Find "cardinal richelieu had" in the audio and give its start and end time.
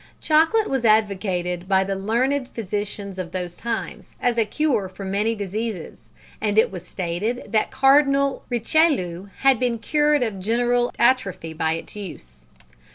7.69-9.59